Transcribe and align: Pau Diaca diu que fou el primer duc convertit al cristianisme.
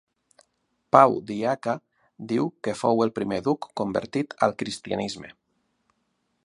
Pau 0.95 1.11
Diaca 1.31 1.75
diu 2.31 2.49
que 2.67 2.73
fou 2.81 3.05
el 3.07 3.13
primer 3.19 3.41
duc 3.49 3.69
convertit 3.83 4.35
al 4.49 4.57
cristianisme. 4.63 5.33